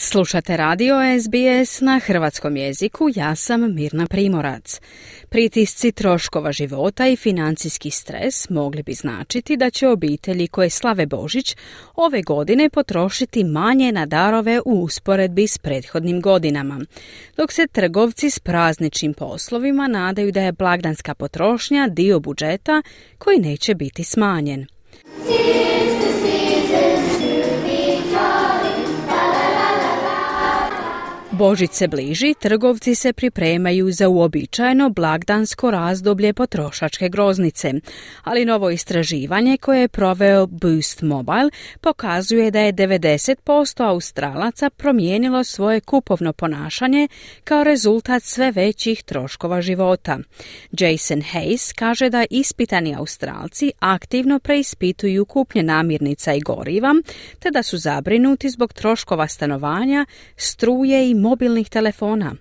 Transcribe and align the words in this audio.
Slušate 0.00 0.56
radio 0.56 0.96
SBS 1.20 1.80
na 1.80 1.98
hrvatskom 1.98 2.56
jeziku, 2.56 3.08
ja 3.14 3.34
sam 3.34 3.74
Mirna 3.74 4.06
Primorac. 4.06 4.80
Pritisci 5.28 5.92
troškova 5.92 6.52
života 6.52 7.06
i 7.06 7.16
financijski 7.16 7.90
stres 7.90 8.50
mogli 8.50 8.82
bi 8.82 8.92
značiti 8.92 9.56
da 9.56 9.70
će 9.70 9.88
obitelji 9.88 10.48
koje 10.48 10.70
slave 10.70 11.06
Božić 11.06 11.56
ove 11.94 12.22
godine 12.22 12.70
potrošiti 12.70 13.44
manje 13.44 13.92
na 13.92 14.06
darove 14.06 14.60
u 14.64 14.82
usporedbi 14.82 15.46
s 15.46 15.58
prethodnim 15.58 16.20
godinama, 16.20 16.80
dok 17.36 17.52
se 17.52 17.66
trgovci 17.72 18.30
s 18.30 18.38
prazničnim 18.38 19.14
poslovima 19.14 19.86
nadaju 19.86 20.32
da 20.32 20.40
je 20.40 20.52
blagdanska 20.52 21.14
potrošnja 21.14 21.88
dio 21.88 22.20
budžeta 22.20 22.82
koji 23.18 23.38
neće 23.38 23.74
biti 23.74 24.04
smanjen. 24.04 24.66
Božić 31.38 31.72
se 31.72 31.88
bliži, 31.88 32.34
trgovci 32.40 32.94
se 32.94 33.12
pripremaju 33.12 33.92
za 33.92 34.08
uobičajeno 34.08 34.90
blagdansko 34.90 35.70
razdoblje 35.70 36.32
potrošačke 36.32 37.08
groznice, 37.08 37.72
ali 38.24 38.44
novo 38.44 38.70
istraživanje 38.70 39.56
koje 39.56 39.80
je 39.80 39.88
proveo 39.88 40.46
Boost 40.46 41.02
Mobile 41.02 41.50
pokazuje 41.80 42.50
da 42.50 42.60
je 42.60 42.72
90% 42.72 43.84
Australaca 43.88 44.70
promijenilo 44.70 45.44
svoje 45.44 45.80
kupovno 45.80 46.32
ponašanje 46.32 47.08
kao 47.44 47.64
rezultat 47.64 48.22
sve 48.22 48.50
većih 48.50 49.02
troškova 49.02 49.60
života. 49.60 50.18
Jason 50.72 51.22
Hayes 51.22 51.74
kaže 51.74 52.10
da 52.10 52.24
ispitani 52.30 52.94
Australci 52.94 53.72
aktivno 53.78 54.38
preispituju 54.38 55.24
kupnje 55.24 55.62
namirnica 55.62 56.34
i 56.34 56.40
goriva, 56.40 56.94
te 57.38 57.50
da 57.50 57.62
su 57.62 57.76
zabrinuti 57.76 58.50
zbog 58.50 58.72
troškova 58.72 59.28
stanovanja, 59.28 60.06
struje 60.36 61.10
i 61.10 61.14
mobilnih 61.28 61.68
telefona. 61.68 62.38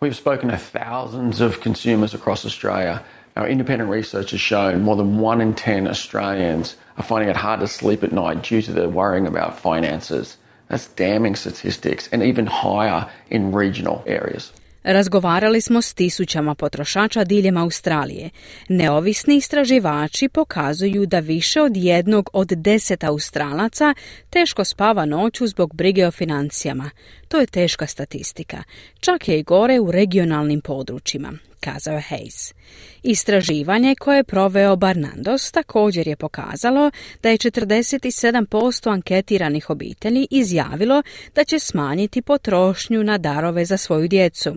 We've 0.00 0.16
spoken 0.16 0.50
to 0.50 0.58
thousands 0.58 1.40
of 1.40 1.60
consumers 1.60 2.14
across 2.14 2.44
Australia. 2.44 3.02
Our 3.36 3.48
independent 3.48 3.90
research 3.90 4.30
has 4.32 4.40
shown 4.40 4.82
more 4.82 4.96
than 4.96 5.18
one 5.18 5.40
in 5.40 5.54
10 5.54 5.88
Australians 5.88 6.76
are 6.96 7.02
finding 7.02 7.30
it 7.30 7.36
hard 7.36 7.60
to 7.60 7.68
sleep 7.68 8.02
at 8.04 8.12
night 8.12 8.42
due 8.42 8.62
to 8.62 8.72
their 8.72 8.88
worrying 8.88 9.26
about 9.26 9.58
finances. 9.58 10.36
That's 10.68 10.88
damning 10.88 11.36
statistics 11.36 12.08
and 12.12 12.22
even 12.22 12.46
higher 12.46 13.08
in 13.30 13.52
regional 13.52 14.02
areas. 14.06 14.52
Razgovarali 14.86 15.60
smo 15.60 15.82
s 15.82 15.94
tisućama 15.94 16.54
potrošača 16.54 17.24
diljem 17.24 17.56
Australije. 17.56 18.30
Neovisni 18.68 19.36
istraživači 19.36 20.28
pokazuju 20.28 21.06
da 21.06 21.18
više 21.18 21.60
od 21.62 21.76
jednog 21.76 22.30
od 22.32 22.48
deset 22.48 23.04
Australaca 23.04 23.94
teško 24.30 24.64
spava 24.64 25.04
noću 25.04 25.46
zbog 25.46 25.74
brige 25.74 26.06
o 26.06 26.10
financijama. 26.10 26.90
To 27.28 27.40
je 27.40 27.46
teška 27.46 27.86
statistika. 27.86 28.62
Čak 29.00 29.28
je 29.28 29.38
i 29.38 29.42
gore 29.42 29.80
u 29.80 29.90
regionalnim 29.90 30.60
područjima, 30.60 31.32
kazao 31.60 31.94
je 31.94 32.02
Hayes. 32.10 32.54
Istraživanje 33.02 33.94
koje 33.94 34.16
je 34.16 34.24
proveo 34.24 34.76
Barnandos 34.76 35.50
također 35.50 36.08
je 36.08 36.16
pokazalo 36.16 36.90
da 37.22 37.28
je 37.28 37.38
47% 37.38 38.92
anketiranih 38.92 39.70
obitelji 39.70 40.26
izjavilo 40.30 41.02
da 41.34 41.44
će 41.44 41.58
smanjiti 41.58 42.22
potrošnju 42.22 43.04
na 43.04 43.18
darove 43.18 43.64
za 43.64 43.76
svoju 43.76 44.08
djecu. 44.08 44.56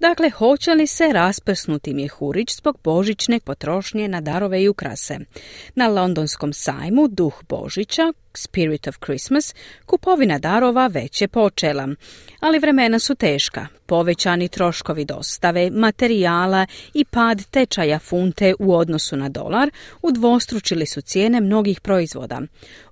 Dakle, 0.00 0.30
hoće 0.30 0.74
li 0.74 0.86
se 0.86 1.12
rasprsnuti 1.12 1.94
mjehurić 1.94 2.56
zbog 2.56 2.78
božićne 2.84 3.40
potrošnje 3.40 4.08
na 4.08 4.20
darove 4.20 4.62
i 4.62 4.68
ukrase? 4.68 5.18
Na 5.74 5.88
londonskom 5.88 6.52
sajmu 6.52 7.08
Duh 7.08 7.42
Božića 7.48 8.12
Spirit 8.38 8.88
of 8.88 8.96
Christmas, 9.04 9.54
kupovina 9.86 10.38
darova 10.38 10.86
već 10.86 11.20
je 11.20 11.28
počela. 11.28 11.88
Ali 12.40 12.58
vremena 12.58 12.98
su 12.98 13.14
teška, 13.14 13.66
povećani 13.86 14.48
troškovi 14.48 15.04
dostave, 15.04 15.70
materijala 15.70 16.66
i 16.94 17.04
pad 17.04 17.44
tečaja 17.50 17.98
funte 17.98 18.54
u 18.58 18.74
odnosu 18.74 19.16
na 19.16 19.28
dolar 19.28 19.70
udvostručili 20.02 20.86
su 20.86 21.00
cijene 21.00 21.40
mnogih 21.40 21.80
proizvoda. 21.80 22.40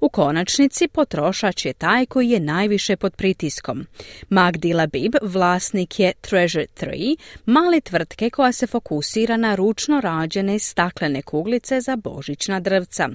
U 0.00 0.08
konačnici 0.08 0.88
potrošač 0.88 1.64
je 1.64 1.72
taj 1.72 2.06
koji 2.06 2.30
je 2.30 2.40
najviše 2.40 2.96
pod 2.96 3.16
pritiskom. 3.16 3.86
Magdi 4.28 4.72
Labib, 4.72 5.14
vlasnik 5.22 6.00
je 6.00 6.12
Treasure 6.20 6.66
3, 6.80 7.16
male 7.46 7.80
tvrtke 7.80 8.30
koja 8.30 8.52
se 8.52 8.66
fokusira 8.66 9.36
na 9.36 9.54
ručno 9.54 10.00
rađene 10.00 10.58
staklene 10.58 11.22
kuglice 11.22 11.80
za 11.80 11.96
božićna 11.96 12.60
drvca. 12.60 13.08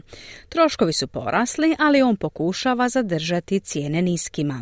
Troškovi 0.49 0.93
su 0.93 1.07
porasli, 1.07 1.75
ali 1.79 2.01
on 2.01 2.16
pokušava 2.19 2.89
zadržati 2.89 3.59
cijene 3.59 4.01
niskima. 4.01 4.59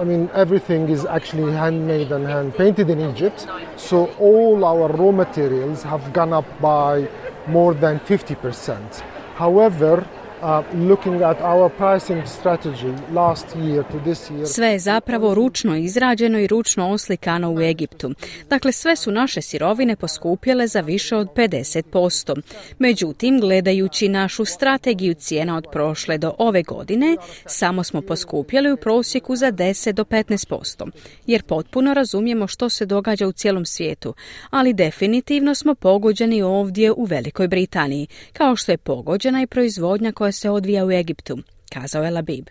I 0.00 0.04
mean, 0.04 0.28
everything 0.34 0.90
is 0.90 1.06
actually 1.08 1.52
handmade 1.52 2.14
and 2.14 2.26
hand 2.26 2.52
painted 2.56 2.90
in 2.90 3.00
Egypt, 3.00 3.46
so 3.76 4.08
all 4.20 4.64
our 4.64 4.92
raw 4.92 5.10
materials 5.10 5.82
have 5.82 6.12
gone 6.12 6.36
up 6.38 6.44
by 6.60 7.08
more 7.46 7.74
than 7.80 7.98
50%. 8.08 8.76
However, 9.36 10.04
sve 14.46 14.68
je 14.68 14.78
zapravo 14.78 15.34
ručno 15.34 15.76
izrađeno 15.76 16.38
i 16.38 16.46
ručno 16.46 16.90
oslikano 16.90 17.52
u 17.52 17.60
Egiptu. 17.60 18.10
Dakle, 18.48 18.72
sve 18.72 18.96
su 18.96 19.10
naše 19.10 19.42
sirovine 19.42 19.96
poskupjele 19.96 20.66
za 20.66 20.80
više 20.80 21.16
od 21.16 21.28
50%. 21.34 22.40
Međutim, 22.78 23.40
gledajući 23.40 24.08
našu 24.08 24.44
strategiju 24.44 25.14
cijena 25.14 25.56
od 25.56 25.66
prošle 25.72 26.18
do 26.18 26.34
ove 26.38 26.62
godine, 26.62 27.16
samo 27.46 27.84
smo 27.84 28.02
poskupjeli 28.02 28.72
u 28.72 28.76
prosjeku 28.76 29.36
za 29.36 29.52
10 29.52 29.92
do 29.92 30.04
15%, 30.04 30.90
jer 31.26 31.42
potpuno 31.42 31.94
razumijemo 31.94 32.46
što 32.46 32.68
se 32.68 32.86
događa 32.86 33.26
u 33.26 33.32
cijelom 33.32 33.64
svijetu, 33.64 34.14
ali 34.50 34.72
definitivno 34.72 35.54
smo 35.54 35.74
pogođeni 35.74 36.42
ovdje 36.42 36.92
u 36.92 37.04
Velikoj 37.04 37.48
Britaniji, 37.48 38.06
kao 38.32 38.56
što 38.56 38.72
je 38.72 38.78
pogođena 38.78 39.42
i 39.42 39.46
proizvodnja 39.46 40.12
koja 40.12 40.27
se 40.32 40.50
odvija 40.50 40.84
u 40.84 40.90
Egiptu, 40.90 41.38
kazao 41.74 42.04
je 42.04 42.10
Labib. 42.10 42.46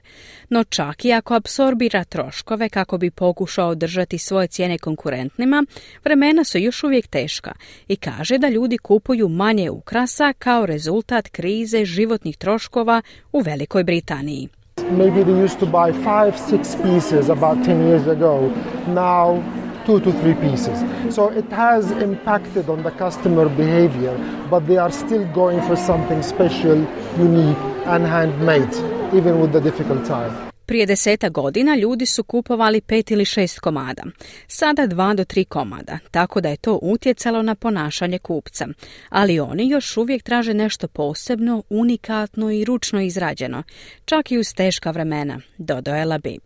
No 0.49 0.63
čak 0.63 1.05
i 1.05 1.13
ako 1.13 1.33
apsorbira 1.33 2.03
troškove 2.03 2.69
kako 2.69 2.97
bi 2.97 3.11
pokušao 3.11 3.75
držati 3.75 4.17
svoje 4.17 4.47
cijene 4.47 4.77
konkurentnima, 4.77 5.65
vremena 6.03 6.43
su 6.43 6.57
još 6.57 6.83
uvijek 6.83 7.07
teška 7.07 7.53
i 7.87 7.95
kaže 7.95 8.37
da 8.37 8.49
ljudi 8.49 8.77
kupuju 8.77 9.29
manje 9.29 9.69
ukrasa 9.69 10.33
kao 10.39 10.65
rezultat 10.65 11.27
krize 11.27 11.85
životnih 11.85 12.37
troškova 12.37 13.01
u 13.31 13.39
Velikoj 13.39 13.83
Britaniji. 13.83 14.47
Maybe 14.91 15.23
they 15.23 15.43
used 15.45 15.59
to 15.59 15.65
buy 15.65 15.91
five, 15.91 16.33
six 16.37 16.75
pieces 16.83 17.29
about 17.29 17.57
10 17.57 17.81
years 17.81 18.07
ago. 18.07 18.49
Now 18.87 19.41
two 19.87 19.99
to 19.99 20.11
three 20.21 20.35
pieces. 20.47 20.77
So 21.15 21.23
it 21.41 21.49
has 21.51 21.91
impacted 21.91 22.69
on 22.69 22.83
the 22.83 22.91
customer 22.91 23.45
behavior, 23.49 24.15
but 24.49 24.67
they 24.67 24.77
are 24.77 24.91
still 24.91 25.25
going 25.33 25.61
for 25.67 25.77
something 25.89 26.21
special, 26.23 26.77
unique, 27.17 27.63
and 27.93 28.01
handmade, 28.05 28.73
even 29.17 29.33
with 29.41 29.51
the 29.51 29.61
difficult 29.61 30.05
time. 30.07 30.47
Prije 30.65 30.85
deseta 30.85 31.29
godina 31.29 31.75
ljudi 31.75 32.05
su 32.05 32.23
kupovali 32.23 32.81
pet 32.81 33.11
ili 33.11 33.25
šest 33.25 33.59
komada, 33.59 34.03
sada 34.47 34.87
dva 34.87 35.13
do 35.13 35.23
tri 35.23 35.45
komada, 35.45 35.99
tako 36.11 36.41
da 36.41 36.49
je 36.49 36.57
to 36.57 36.79
utjecalo 36.81 37.41
na 37.41 37.55
ponašanje 37.55 38.19
kupca. 38.19 38.67
Ali 39.09 39.39
oni 39.39 39.69
još 39.69 39.97
uvijek 39.97 40.23
traže 40.23 40.53
nešto 40.53 40.87
posebno, 40.87 41.63
unikatno 41.69 42.51
i 42.51 42.65
ručno 42.65 43.01
izrađeno, 43.01 43.63
čak 44.05 44.31
i 44.31 44.37
uz 44.37 44.53
teška 44.53 44.91
vremena, 44.91 45.39
dodao 45.57 45.95
je 45.95 46.05
Labib. 46.05 46.41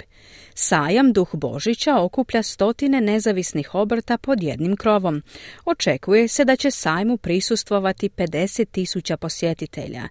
Sajam 0.56 1.14
Duh 1.14 1.36
Božića 1.36 2.02
okuplja 2.02 2.44
stotine 2.44 3.02
nezavisnih 3.02 3.76
obrta 3.76 4.18
pod 4.18 4.44
jednim 4.44 4.76
krovom. 4.76 5.22
Očekuje 5.66 6.28
se 6.28 6.46
da 6.46 6.56
će 6.56 6.72
sajmu 6.72 7.18
prisustvovati 7.18 8.10
50 8.10 8.66
tisuća 8.66 9.18
posjetitelja. 9.18 10.08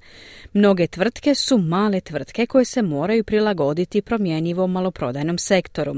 Mnoge 0.53 0.87
tvrtke 0.87 1.35
su 1.35 1.59
male 1.59 2.01
tvrtke 2.01 2.47
koje 2.47 2.65
se 2.65 2.83
moraju 2.83 3.25
prilagoditi 3.25 4.03
promjenjivom 4.03 4.73
maloprodajnom 4.73 5.39
sektoru. 5.39 5.95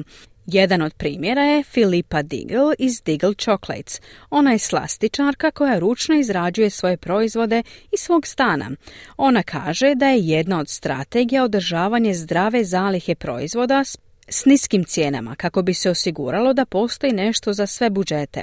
Jedan 0.47 0.83
od 0.83 0.95
primjera 0.95 1.43
je 1.43 1.63
Filipa 1.63 2.23
Diggle 2.23 2.75
iz 2.79 3.03
Diggle 3.03 3.35
Chocolates. 3.35 4.01
Ona 4.31 4.53
je 4.53 4.59
slastičarka 4.59 5.51
koja 5.51 5.79
ručno 5.79 6.15
izrađuje 6.15 6.71
svoje 6.71 6.97
proizvode 6.97 7.63
iz 7.93 8.01
svog 8.01 8.27
stana. 8.27 8.71
Ona 9.17 9.43
kaže 9.43 9.95
da 9.95 10.09
je 10.09 10.19
jedna 10.21 10.59
od 10.59 10.69
strategija 10.69 11.45
održavanje 11.45 12.15
zdrave 12.15 12.65
zalihe 12.65 13.15
proizvoda 13.15 13.85
s 13.85 13.97
niskim 14.45 14.85
cijenama 14.85 15.35
kako 15.35 15.63
bi 15.63 15.75
se 15.75 15.91
osiguralo 15.91 16.53
da 16.53 16.65
postoji 16.65 17.13
nešto 17.13 17.53
za 17.53 17.67
sve 17.67 17.91
budžete. 17.91 18.41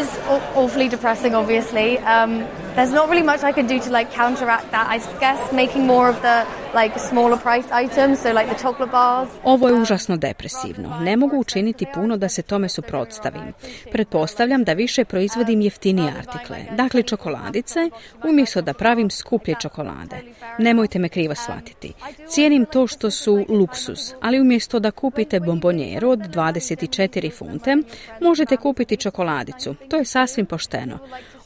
Is 0.00 0.08
awfully 0.56 0.88
depressing 0.88 1.34
obviously. 1.34 1.96
Um, 1.96 2.44
there's 2.76 2.92
not 2.94 3.10
really 3.10 3.26
much 3.26 3.42
I 3.42 3.52
can 3.52 3.66
do 3.66 3.84
to 3.84 3.90
like 3.98 4.10
counteract 4.16 4.70
that. 4.70 4.86
I 4.90 4.98
guess 4.98 5.52
making 5.52 5.86
more 5.86 6.10
of 6.10 6.16
the 6.16 6.59
like 6.74 6.98
smaller 6.98 7.38
price 7.38 7.68
items, 7.84 8.18
so 8.22 8.32
like 8.32 8.46
the 8.54 8.62
chocolate 8.62 8.92
bars. 8.92 9.28
Ovo 9.44 9.68
je 9.68 9.74
užasno 9.74 10.16
depresivno. 10.16 11.00
Ne 11.00 11.16
mogu 11.16 11.36
učiniti 11.36 11.86
puno 11.94 12.16
da 12.16 12.28
se 12.28 12.42
tome 12.42 12.68
suprotstavim. 12.68 13.52
Pretpostavljam 13.92 14.64
da 14.64 14.72
više 14.72 15.04
proizvodim 15.04 15.60
jeftinije 15.60 16.12
artikle, 16.18 16.58
dakle 16.76 17.02
čokoladice, 17.02 17.90
umjesto 18.28 18.62
da 18.62 18.74
pravim 18.74 19.10
skuplje 19.10 19.54
čokolade. 19.60 20.16
Nemojte 20.58 20.98
me 20.98 21.08
krivo 21.08 21.34
shvatiti. 21.34 21.92
Cijenim 22.28 22.66
to 22.72 22.86
što 22.86 23.10
su 23.10 23.46
luksus, 23.48 24.14
ali 24.20 24.40
umjesto 24.40 24.78
da 24.78 24.90
kupite 24.90 25.40
bombonjeru 25.40 26.10
od 26.10 26.18
24 26.18 27.32
funte, 27.38 27.76
možete 28.20 28.56
kupiti 28.56 28.96
čokoladicu. 28.96 29.74
To 29.88 29.96
je 29.96 30.04
sasvim 30.04 30.46
pošteno. 30.46 30.98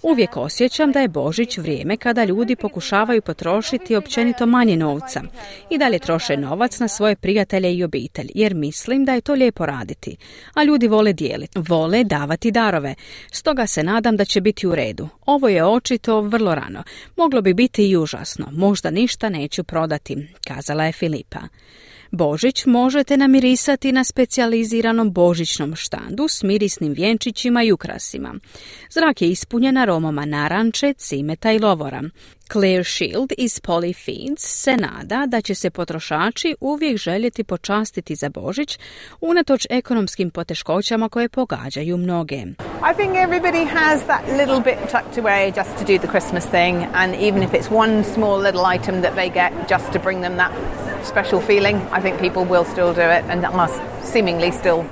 Uvijek 0.06 0.36
osjećam 0.36 0.92
da 0.92 1.00
je 1.00 1.08
Božić 1.08 1.58
vrijeme 1.58 1.96
kada 1.96 2.24
ljudi 2.24 2.56
pokušavaju 2.56 3.22
potrošiti 3.22 3.96
općenito 3.96 4.46
manje 4.46 4.76
novca 4.76 5.22
i 5.70 5.78
dalje 5.78 5.98
troše 5.98 6.36
novac 6.36 6.78
na 6.78 6.88
svoje 6.88 7.16
prijatelje 7.16 7.74
i 7.74 7.84
obitelj, 7.84 8.30
jer 8.34 8.54
mislim 8.54 9.04
da 9.04 9.14
je 9.14 9.20
to 9.20 9.34
lijepo 9.34 9.66
raditi. 9.66 10.16
A 10.54 10.64
ljudi 10.64 10.88
vole 10.88 11.12
dijeliti, 11.12 11.58
vole 11.68 12.04
davati 12.04 12.50
darove. 12.50 12.94
Stoga 13.32 13.66
se 13.66 13.82
nadam 13.82 14.16
da 14.16 14.24
će 14.24 14.40
biti 14.40 14.66
u 14.66 14.74
redu. 14.74 15.08
Ovo 15.26 15.48
je 15.48 15.64
očito 15.64 16.20
vrlo 16.20 16.54
rano. 16.54 16.82
Moglo 17.16 17.42
bi 17.42 17.54
biti 17.54 17.90
i 17.90 17.96
užasno. 17.96 18.46
Možda 18.52 18.90
ništa 18.90 19.28
neću 19.28 19.64
prodati, 19.64 20.28
kazala 20.48 20.84
je 20.84 20.92
Filipa. 20.92 21.40
Božić 22.14 22.66
možete 22.66 23.16
namirisati 23.16 23.93
na 23.93 24.05
specijaliziranom 24.05 25.12
božićnom 25.12 25.76
štandu 25.76 26.28
s 26.28 26.43
mirisnim 26.43 26.93
vjenčićima 26.93 27.62
i 27.62 27.72
ukrasima. 27.72 28.34
Zrak 28.90 29.22
je 29.22 29.28
ispunjen 29.28 29.76
aromama 29.76 30.25
naranče, 30.25 30.93
cimeta 30.93 31.52
i 31.52 31.58
lovora. 31.58 32.02
Clear 32.52 32.84
Shield 32.84 33.32
iz 33.38 33.61
Polyfeeds 33.61 34.38
se 34.38 34.76
nada 34.76 35.26
da 35.26 35.40
će 35.40 35.55
se 35.55 35.70
potrošači 35.70 36.56
uvijek 36.61 36.96
željeti 36.96 37.44
počastiti 37.44 38.14
za 38.14 38.28
Božić 38.28 38.78
unatoč 39.20 39.66
ekonomskim 39.70 40.31
poteškoćama 40.31 41.08
koje 41.08 41.28
pogađaju 41.28 41.96
mnoge. 41.96 42.37
I 42.90 42.94
think 42.96 43.12
everybody 43.14 43.64
has 43.66 44.02
that 44.02 44.22
little 44.38 44.61
bit 44.61 44.78
tucked 44.90 45.25
away 45.25 45.52
just 45.56 45.70
to 45.78 45.84
do 45.93 45.99
the 45.99 46.08
Christmas 46.08 46.44
thing 46.44 46.84
and 46.94 47.14
even 47.14 47.43
if 47.43 47.50
it's 47.50 47.70
one 47.70 48.05
small 48.14 48.38
little 48.43 48.64
item 48.76 49.02
that 49.02 49.14
they 49.14 49.32
get 49.32 49.52
just 49.70 49.93
to 49.93 49.99
bring 49.99 50.22
them 50.22 50.37
that 50.37 50.52
special 51.04 51.40
feeling, 51.40 51.76
I 51.92 52.00
think 52.00 52.18
people 52.18 52.44
will 52.44 52.64
still 52.64 52.94
do 52.94 53.08
it 53.18 53.24
and 53.28 53.44
are 53.44 53.68
seemingly 54.02 54.52
still 54.52 54.84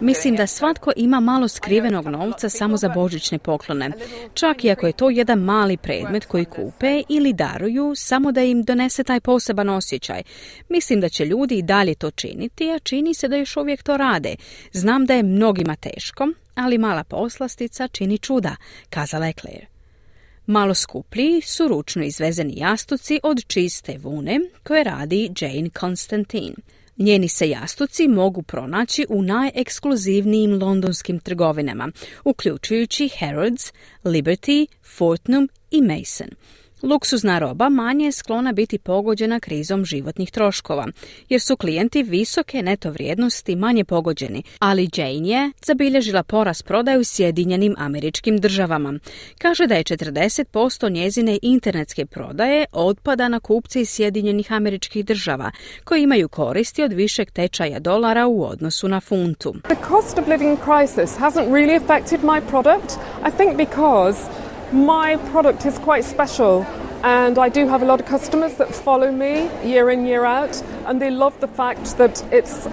Mislim 0.00 0.36
da 0.36 0.46
svatko 0.46 0.92
ima 0.96 1.20
malo 1.20 1.48
skrivenog 1.48 2.06
novca 2.06 2.48
samo 2.48 2.76
za 2.76 2.88
božićne 2.88 3.38
poklone, 3.38 3.90
čak 4.34 4.64
i 4.64 4.70
ako 4.70 4.86
je 4.86 4.92
to 4.92 5.10
jedan 5.10 5.38
mali 5.38 5.76
predmet 5.76 6.24
koji 6.24 6.44
kupe 6.44 7.02
ili 7.08 7.32
daruju 7.32 7.92
samo 7.96 8.32
da 8.32 8.42
im 8.42 8.62
donese 8.62 9.04
taj 9.04 9.20
poseban 9.20 9.68
osjećaj. 9.68 10.22
Mislim 10.68 11.00
da 11.00 11.08
će 11.08 11.24
ljudi 11.24 11.58
i 11.58 11.62
dalje 11.62 11.94
to 11.94 12.10
činiti, 12.10 12.70
a 12.70 12.78
čini 12.78 13.14
se 13.14 13.28
da 13.28 13.36
još 13.36 13.56
uvijek 13.56 13.82
to 13.82 13.96
rade. 13.96 14.36
Znam 14.72 15.06
da 15.06 15.14
je 15.14 15.22
mnogima 15.22 15.76
teško, 15.76 16.28
ali 16.54 16.78
mala 16.78 17.04
poslastica 17.04 17.88
čini 17.88 18.18
čuda, 18.18 18.56
kazala 18.90 19.26
je 19.26 19.32
Claire. 19.32 19.73
Malo 20.46 20.74
skuplji 20.74 21.40
su 21.40 21.68
ručno 21.68 22.04
izvezeni 22.04 22.54
jastuci 22.56 23.20
od 23.22 23.46
čiste 23.46 23.98
vune 23.98 24.40
koje 24.62 24.84
radi 24.84 25.30
Jane 25.40 25.70
Constantine. 25.80 26.54
Njeni 26.96 27.28
se 27.28 27.48
jastuci 27.48 28.08
mogu 28.08 28.42
pronaći 28.42 29.06
u 29.08 29.22
najekskluzivnijim 29.22 30.62
londonskim 30.62 31.18
trgovinama, 31.18 31.92
uključujući 32.24 33.10
Harrods, 33.18 33.72
Liberty, 34.04 34.66
Fortnum 34.96 35.48
i 35.70 35.82
Mason. 35.82 36.28
Luksuzna 36.84 37.38
roba 37.38 37.68
manje 37.68 38.04
je 38.04 38.12
sklona 38.12 38.52
biti 38.52 38.78
pogođena 38.78 39.40
krizom 39.40 39.84
životnih 39.84 40.30
troškova, 40.30 40.86
jer 41.28 41.40
su 41.40 41.56
klijenti 41.56 42.02
visoke 42.02 42.62
neto 42.62 42.90
vrijednosti 42.90 43.56
manje 43.56 43.84
pogođeni, 43.84 44.42
ali 44.58 44.88
Jane 44.96 45.28
je 45.28 45.50
zabilježila 45.62 46.22
porast 46.22 46.64
prodaje 46.64 46.98
u 46.98 47.04
Sjedinjenim 47.04 47.74
američkim 47.78 48.38
državama. 48.38 48.94
Kaže 49.38 49.66
da 49.66 49.74
je 49.74 49.84
40% 49.84 50.92
njezine 50.92 51.38
internetske 51.42 52.06
prodaje 52.06 52.64
otpada 52.72 53.28
na 53.28 53.40
kupce 53.40 53.80
iz 53.80 53.90
Sjedinjenih 53.90 54.52
američkih 54.52 55.04
država, 55.04 55.50
koji 55.84 56.02
imaju 56.02 56.28
koristi 56.28 56.82
od 56.82 56.92
višeg 56.92 57.30
tečaja 57.30 57.78
dolara 57.78 58.26
u 58.26 58.44
odnosu 58.44 58.88
na 58.88 59.00
funtu. 59.00 59.54
The 59.62 59.76
cost 59.88 60.18
of 60.18 60.28
living 60.28 60.58
crisis 60.58 61.18
hasn't 61.18 61.48
really 61.48 61.76
affected 61.84 62.20
my 62.20 62.40
product. 62.50 62.98
I 63.28 63.30
think 63.36 63.56
because 63.56 64.43
My 64.74 65.16
product 65.30 65.66
is 65.66 65.78
quite 65.78 66.04
special 66.04 66.64
and 67.04 67.38
I 67.38 67.48
do 67.48 67.68
have 67.68 67.82
a 67.82 67.86
lot 67.86 68.00
of 68.00 68.08
customers 68.08 68.54
that 68.54 68.74
follow 68.74 69.12
me 69.12 69.48
year 69.64 69.90
in, 69.90 70.06
year 70.06 70.24
out, 70.24 70.62
and 70.86 71.00
they 71.00 71.10
love 71.10 71.34
the 71.40 71.48
fact 71.56 71.96
that 71.98 72.24
it's 72.32 72.68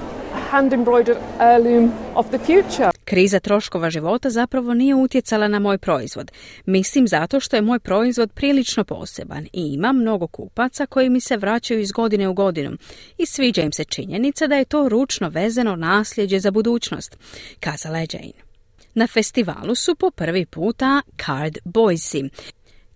hand 0.51 0.73
embroidered 0.73 1.17
heirloom 1.39 1.93
of 2.15 2.29
the 2.29 2.39
future. 2.39 2.91
Kriza 3.05 3.39
troškova 3.39 3.89
života 3.89 4.29
zapravo 4.29 4.73
nije 4.73 4.95
utjecala 4.95 5.47
na 5.47 5.59
moj 5.59 5.77
proizvod. 5.77 6.31
Mislim 6.65 7.07
zato 7.07 7.39
što 7.39 7.55
je 7.55 7.61
moj 7.61 7.79
proizvod 7.79 8.31
prilično 8.31 8.83
poseban 8.83 9.45
i 9.53 9.73
ima 9.73 9.91
mnogo 9.91 10.27
kupaca 10.27 10.85
koji 10.85 11.09
mi 11.09 11.21
se 11.21 11.37
vraćaju 11.37 11.79
iz 11.79 11.91
godine 11.91 12.27
u 12.27 12.33
godinu 12.33 12.71
i 13.17 13.25
sviđa 13.25 13.61
im 13.61 13.71
se 13.71 13.83
činjenica 13.83 14.47
da 14.47 14.55
je 14.55 14.65
to 14.65 14.89
ručno 14.89 15.29
vezano 15.29 15.75
nasljeđe 15.75 16.39
za 16.39 16.51
budućnost, 16.51 17.17
kazala 17.59 17.97
je 17.97 18.07
Jane. 18.13 18.50
Na 18.93 19.07
festivalu 19.07 19.75
su 19.75 19.95
po 19.95 20.11
prvi 20.11 20.45
puta 20.45 21.01
Card 21.25 21.57
Boysi. 21.63 22.29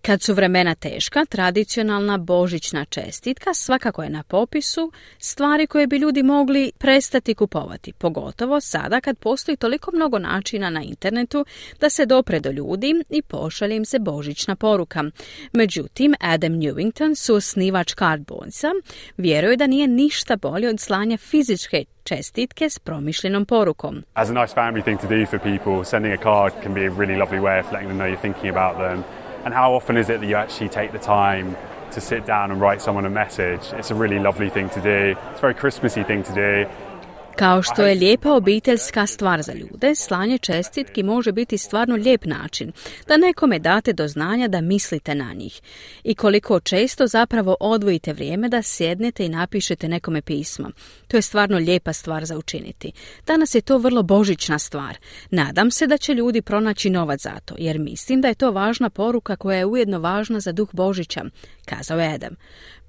Kad 0.06 0.22
su 0.22 0.34
vremena 0.34 0.76
teška, 0.76 1.26
tradicionalna 1.26 2.18
božićna 2.18 2.86
čestitka 2.86 3.54
svakako 3.54 4.04
je 4.04 4.10
na 4.10 4.24
popisu 4.24 4.92
stvari 5.18 5.68
koje 5.68 5.88
bi 5.88 5.98
ljudi 5.98 6.24
mogli 6.24 6.72
prestati 6.78 7.36
kupovati, 7.36 7.94
pogotovo 7.94 8.62
sada 8.62 9.02
kad 9.02 9.18
postoji 9.18 9.58
toliko 9.58 9.92
mnogo 9.94 10.20
načina 10.20 10.70
na 10.70 10.82
internetu 10.82 11.46
da 11.80 11.90
se 11.90 12.06
dopre 12.06 12.40
do 12.40 12.52
ljudi 12.52 12.94
i 13.10 13.22
pošalje 13.22 13.76
im 13.76 13.86
se 13.86 14.00
božićna 14.00 14.56
poruka. 14.56 15.04
Međutim, 15.54 16.14
Adam 16.20 16.54
Newington, 16.54 17.16
suosnivač 17.16 17.94
Cardboardsa, 17.94 18.72
vjeruje 19.18 19.58
da 19.58 19.68
nije 19.68 19.88
ništa 19.88 20.36
bolje 20.36 20.70
od 20.70 20.80
slanja 20.80 21.18
fizičke 21.18 21.86
čestitke 22.04 22.70
s 22.70 22.80
promišljenom 22.80 23.46
porukom. 23.46 24.04
As 24.14 24.30
a 24.30 24.34
nice 24.34 24.56
family 24.56 24.84
thing 24.84 25.02
to 25.02 25.08
do 25.08 25.26
for 25.26 25.40
people, 25.40 25.86
sending 25.86 26.14
a 26.20 26.24
card 26.24 26.54
can 26.64 26.74
be 26.74 26.82
a 26.82 26.90
really 26.90 27.18
lovely 27.18 27.42
way 27.42 27.60
of 27.66 27.72
letting 27.72 27.88
them 27.88 27.98
know 27.98 28.08
you're 28.08 28.22
thinking 28.22 28.58
about 28.58 28.78
them. 28.78 29.25
And 29.46 29.54
how 29.54 29.76
often 29.76 29.96
is 29.96 30.10
it 30.10 30.22
that 30.22 30.26
you 30.26 30.36
actually 30.36 30.70
take 30.70 30.92
the 30.92 30.98
time 30.98 31.56
to 31.92 32.02
sit 32.02 32.26
down 32.26 32.50
and 32.50 32.60
write 32.60 32.82
someone 32.82 33.06
a 33.06 33.12
message? 33.12 33.62
It's 33.74 33.92
a 33.92 33.96
really 33.96 34.18
lovely 34.18 34.50
thing 34.50 34.72
to 34.72 34.82
do. 34.82 35.16
It's 35.30 35.38
a 35.38 35.42
very 35.42 35.54
Christmassy 35.54 36.02
thing 36.02 36.24
to 36.24 36.34
do. 36.34 36.70
Kao 37.36 37.62
što 37.62 37.86
je 37.86 37.96
lijepa 37.96 38.34
obiteljska 38.34 39.08
stvar 39.08 39.42
za 39.42 39.54
ljude, 39.54 39.96
slanje 39.96 40.38
čestitki 40.38 41.04
može 41.04 41.32
biti 41.32 41.58
stvarno 41.58 41.96
lijep 41.96 42.26
način 42.26 42.72
da 43.08 43.18
nekome 43.18 43.60
date 43.60 43.94
do 43.94 44.08
znanja 44.08 44.48
da 44.48 44.62
mislite 44.62 45.16
na 45.16 45.34
njih. 45.34 45.62
I 46.04 46.16
koliko 46.16 46.60
često 46.60 47.08
zapravo 47.08 47.58
odvojite 47.60 48.14
vrijeme 48.14 48.50
da 48.50 48.62
sjednete 48.62 49.26
i 49.26 49.30
napišete 49.30 49.88
nekome 49.88 50.22
pismo. 50.22 50.70
To 51.08 51.18
je 51.18 51.22
stvarno 51.22 51.58
lijepa 51.58 51.94
stvar 51.94 52.26
za 52.26 52.38
učiniti. 52.38 52.92
Danas 53.28 53.56
je 53.56 53.62
to 53.62 53.78
vrlo 53.78 54.04
božićna 54.04 54.60
stvar. 54.60 54.98
Nadam 55.32 55.72
se 55.72 55.88
da 55.88 55.98
će 55.98 56.14
ljudi 56.14 56.42
pronaći 56.42 56.90
novac 56.90 57.22
za 57.22 57.40
to, 57.46 57.56
jer 57.58 57.80
mislim 57.80 58.22
da 58.22 58.28
je 58.28 58.36
to 58.36 58.52
važna 58.52 58.90
poruka 58.90 59.36
koja 59.36 59.58
je 59.58 59.66
ujedno 59.66 60.00
važna 60.00 60.40
za 60.40 60.52
duh 60.52 60.70
Božića, 60.74 61.26
kazao 61.66 62.00
je 62.00 62.14
Adam 62.14 62.36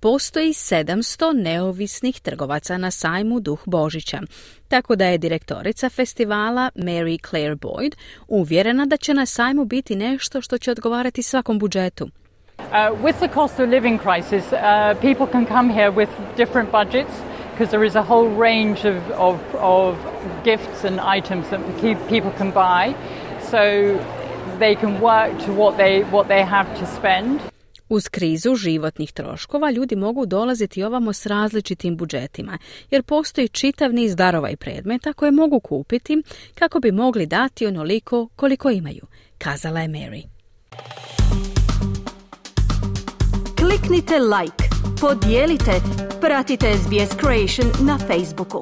postoji 0.07 0.53
700 0.53 1.43
neovisnih 1.43 2.21
trgovaca 2.21 2.79
na 2.79 2.91
sajmu 2.91 3.41
Duh 3.41 3.59
Božića, 3.67 4.21
tako 4.69 4.97
da 4.97 5.07
je 5.07 5.19
direktorica 5.19 5.89
festivala 5.89 6.71
Mary 6.75 7.29
Claire 7.29 7.55
Boyd 7.55 7.97
uvjerena 8.29 8.87
da 8.87 8.97
će 8.97 9.15
na 9.15 9.27
sajmu 9.27 9.65
biti 9.65 9.97
nešto 9.97 10.41
što 10.41 10.59
će 10.59 10.71
odgovarati 10.71 11.23
svakom 11.23 11.59
budžetu. 11.59 12.05
Uh, 12.05 12.65
with 13.05 13.17
the 13.17 13.29
cost 13.35 13.61
of 13.61 13.69
living 13.69 14.01
crisis, 14.01 14.45
uh, 14.53 14.59
people 15.01 15.27
can 15.33 15.47
come 15.47 15.75
here 15.75 15.91
with 15.91 16.11
different 16.37 16.71
budgets 16.71 17.15
because 17.53 17.71
there 17.71 17.87
is 17.87 17.95
a 17.97 18.03
whole 18.03 18.29
range 18.39 18.89
of, 18.93 18.97
of, 19.19 19.37
of 19.61 19.95
gifts 20.45 20.85
and 20.85 21.01
items 21.19 21.45
that 21.51 21.61
people 22.09 22.31
can 22.39 22.51
buy. 22.51 22.95
So 23.51 23.61
they 24.59 24.75
can 24.77 25.01
work 25.01 25.45
to 25.47 25.53
what 25.53 25.77
they, 25.77 26.03
what 26.11 26.29
they 26.29 26.45
have 26.45 26.79
to 26.79 26.87
spend. 26.87 27.56
Uz 27.89 28.09
krizu 28.09 28.55
životnih 28.55 29.13
troškova 29.13 29.71
ljudi 29.71 29.97
mogu 29.97 30.27
dolaziti 30.27 30.83
ovamo 30.83 31.13
s 31.13 31.27
različitim 31.27 31.97
budžetima, 31.97 32.59
jer 32.91 33.03
postoji 33.03 33.49
čitav 33.49 33.93
niz 33.93 34.17
darova 34.17 34.51
i 34.51 34.57
predmeta 34.57 35.13
koje 35.13 35.31
mogu 35.31 35.61
kupiti 35.61 36.23
kako 36.55 36.81
bi 36.81 36.93
mogli 36.93 37.27
dati 37.27 37.67
onoliko 37.67 38.29
koliko 38.37 38.71
imaju, 38.71 39.07
kazala 39.39 39.81
je 39.81 39.89
Mary. 39.89 40.23
Kliknite 43.59 44.19
like, 44.19 44.65
podijelite, 45.01 45.73
pratite 46.21 46.67
SBS 46.75 47.17
Creation 47.21 47.87
na 47.87 47.99
Facebooku. 47.99 48.61